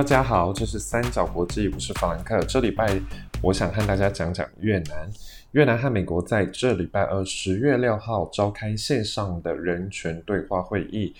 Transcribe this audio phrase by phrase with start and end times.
[0.00, 2.42] 大家好，这是三角国际，我是法兰克。
[2.46, 2.98] 这礼拜
[3.42, 5.06] 我想和大家讲讲越南。
[5.52, 11.14] 越南和美国在这礼拜二十月六号召开线上的人权对话会议，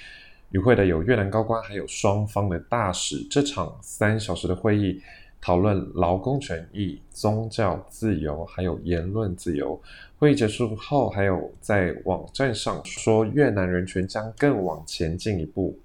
[0.53, 3.23] 与会的有越南高官，还有双方的大使。
[3.25, 5.03] 这场三小时的会议
[5.43, 9.79] 讨论劳工权益、宗教自由，还有言论自由。
[10.19, 15.79] 会议结束后，还有在网站上说越南人权将更往前进一步。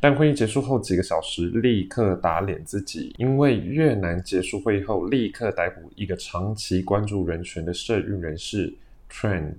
[0.00, 8.72] 但会议结束后几个小时，立刻打脸自己，因为越南结束会议后，立刻逮捕一个长期关注人权的社运人士
[9.10, 9.54] Tran。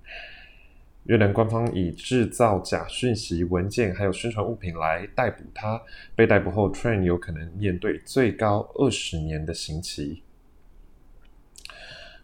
[1.05, 5.81] 越南官方以制造假讯息、文件还有宣传物品来逮捕他。
[6.15, 10.23] 被逮捕后，Tran 有可能面对最高二十年的刑期。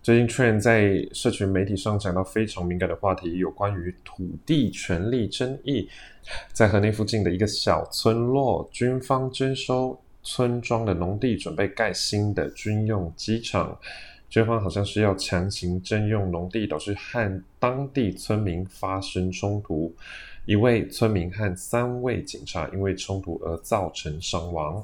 [0.02, 5.90] 最近，Tran 在社群媒体上讲到非常敏感的话题，有关于土地权利争议。
[6.54, 13.77] 在河内附近的一个小村落，军方征收村庄的农地，准备盖新的军用机场。
[14.29, 19.93] 军方好像是要强行征用农地，导致和当地村民发生冲突。
[20.45, 24.82] 一位村民和三位警察因为冲突而造成伤亡。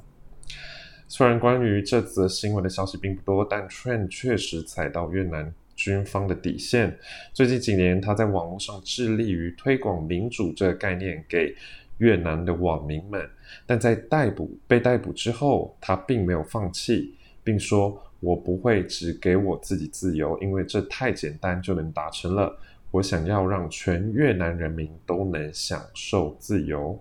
[1.08, 6.98] 虽然关于这则新闻的消息并不多，但 Trend 确实踩到越南军方的底线。
[7.32, 11.56] 最近几年，他在网络上致力于推广民主这个概念给
[12.00, 13.30] 越南的网民们，
[13.66, 22.58] 但在逮捕被逮捕之后，他并没有放弃，并说：“我不会只给我自己自由，因为这太简单就能达成了。
[22.92, 27.00] 我想要让全越南人民都能享受自由。”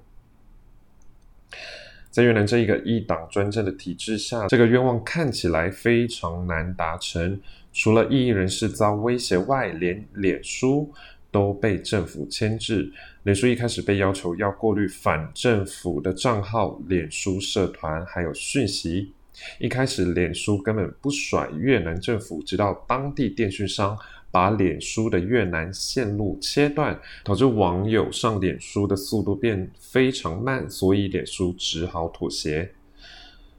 [2.15, 7.41] 在越南这一个一党专政的体制下，这个愿望看起来非常难达成。
[7.73, 10.89] 除了异议人士遭威胁外，连脸书
[11.33, 12.89] 都被政府牵制。
[13.25, 19.11] 脸书一开始被要求要过滤反政府的账号、脸书社团还有讯息。
[19.59, 23.99] 一开始，脸书根本不甩越南政府，直到当地电讯商。
[24.35, 32.69] 把脸书的越南线路切断，导致网友上脸书的速度变非常慢，所以脸书只好妥协。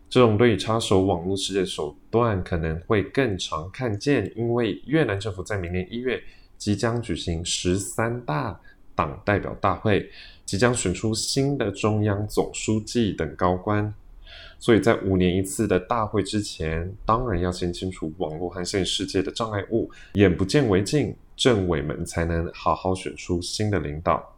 [0.10, 6.22] 这种对插手网络世界手段可能会更常看见，因为越南政府在明年一月
[6.58, 8.60] 即将举行十三大
[8.94, 10.10] 党代表大会，
[10.44, 13.94] 即将选出新的中央总书记等高官。
[14.58, 24.36] 所以在五年一次的大会之前，当然要先清除网络和现实世界的障碍物，眼不见为净，政委们才能好好选出新的领导。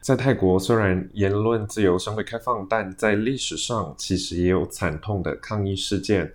[0.00, 6.32] 在泰国，虽然言论自由相对开放，但在历史上其实也有惨痛的抗议事件。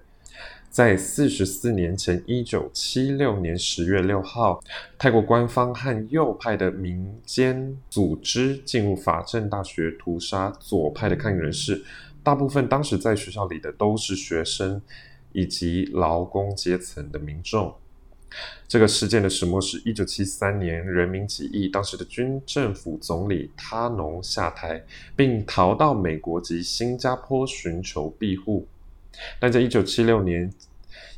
[0.74, 4.60] 在四十四年前，一九七六年十月六号，
[4.98, 11.80] 泰国官方和右派的民间组织进入法政大学屠杀左派的抗议人士，
[12.24, 14.82] 大部分当时在学校里的都是学生
[15.32, 17.72] 以及劳工阶层的民众。
[18.68, 24.84] 这个事件的始末是一九七三年人民起义，当时的军政府总理他农下台，
[25.16, 28.68] 并逃到美国及新加坡寻求庇护。
[29.40, 30.52] 但在一九七六年，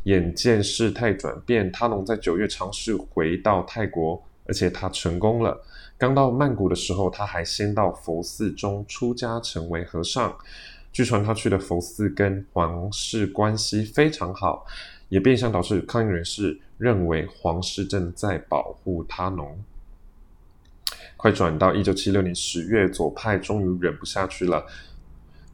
[0.03, 5.59] 眼见事态转变，他农在九月尝试回到泰国，而且他成功了。
[5.97, 10.35] 刚到曼谷的时候，他还先到佛寺中出家，成为和尚。
[10.91, 14.65] 据传他去的佛寺跟皇室关系非常好，
[15.09, 19.57] 也变相导致抗议人士认为皇室正在保护他农。
[21.17, 24.65] 快转到一九七六年十月，左派终于忍不下去了。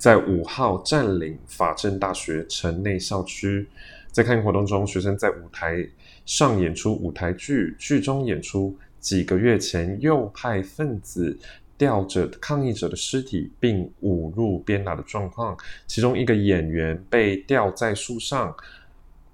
[0.01, 3.67] 在五号占领法政大学城内校区，
[4.11, 5.87] 在抗议活动中，学生在舞台
[6.25, 11.37] 上演出舞台剧，剧中演出几个月前右派分子
[11.77, 15.55] 吊着抗议者的尸体并侮辱鞭打的状况。
[15.85, 18.51] 其中一个演员被吊在树上，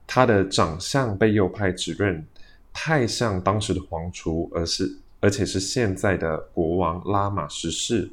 [0.06, 2.22] 他的长相被右派指认
[2.74, 8.12] 太像当时的皇储，而是而且是现在的国王拉玛十世。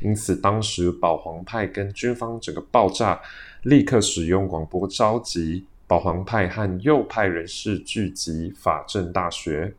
[0.00, 3.20] 因此，当时保皇派跟军方整个爆炸，
[3.62, 9.74] 立刻使用广播召集保皇派和右派人士聚集法政大学，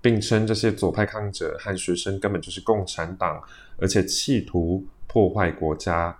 [0.00, 3.42] 并称这些左派抗者和学生根本就是共产党，
[3.78, 6.16] 而且企图破坏国家。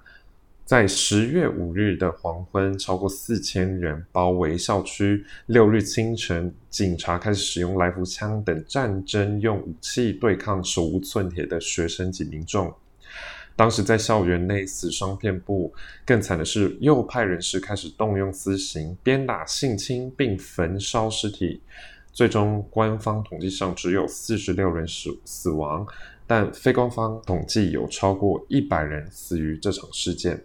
[0.66, 5.24] 在十月五日的黄昏，超过四千人包围校区。
[5.46, 12.74] 六日清晨，警察开始使用来福枪等战争用武器对抗手无寸铁的学生及民众。
[13.54, 15.72] 当时在校园内死伤遍布，
[16.04, 21.60] 更惨的是右派人士开始动用私刑，鞭打、性侵并焚烧尸体。
[22.12, 25.86] 最终，官方统计上只有四十六人死死亡，
[26.26, 30.42] 但非官方统计有超过一百人死于这场事件。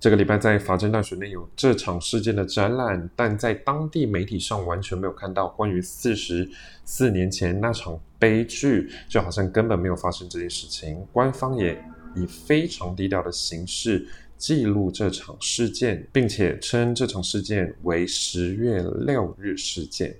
[0.00, 6.48] 这个礼拜在法政大学内有这场事件的展览，但在当地媒体上完全没有看到关于四十
[6.84, 11.04] 四年前那场悲剧，就好像根本没有发生这件事情。
[11.12, 11.76] 官方也
[12.14, 14.06] 以非常低调的形式
[14.36, 20.14] 记录这场事件，并且称这场事件为十月六日事件。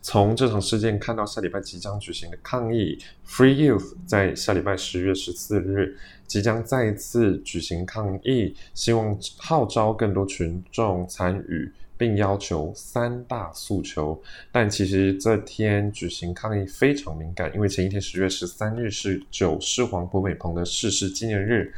[0.00, 2.96] 从这场事件看到下礼拜即将举行的抗议
[3.26, 5.98] ，Free Youth 在下礼拜十月十四日
[6.34, 14.20] 即将再一次举行抗议，希望号召更多群众参与，并要求三大诉求。
[14.50, 21.72] 但其实这天举行抗议非常敏感，因为前一天十月十三日是九世皇博美蓬的逝世纪念日。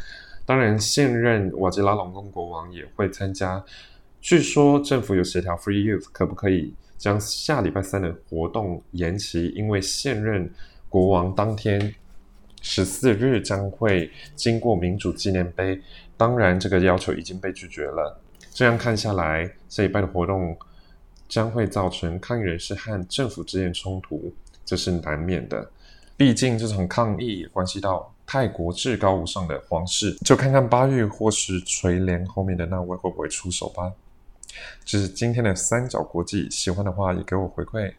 [0.46, 3.62] 当然，现任瓦吉拉隆功国王也会参加。
[4.22, 6.72] 据说政府有协调 Free Youth 可不可以。
[6.96, 10.50] 将下礼拜三的活动延期，因为现任
[10.88, 11.94] 国王当天
[12.62, 15.80] 十四日将会经过民主纪念碑。
[16.16, 18.20] 当然，这个要求已经被拒绝了。
[18.52, 20.56] 这样看下来，这一拜的活动
[21.28, 24.32] 将会造成抗议人士和政府之间冲突，
[24.64, 25.70] 这是难免的。
[26.16, 33.92] 毕竟这场抗议关系到泰国至高无上的皇室，就看看巴育或是垂帘后面的那位会不会出手吧。
[34.82, 37.92] 这是今天的三角国际，喜欢的话也给我回馈，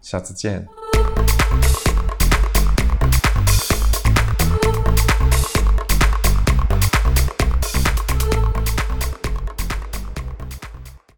[0.00, 0.66] 下次见。